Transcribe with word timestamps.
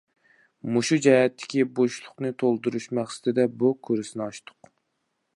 مۇشۇ 0.75 0.97
جەھەتتىكى 1.05 1.65
بوشلۇقنى 1.79 2.31
تولدۇرۇش 2.43 2.87
مەقسىتىدە 2.99 3.45
بۇ 3.61 3.71
كۇرسنى 3.89 4.25
ئاچتۇق. 4.27 4.71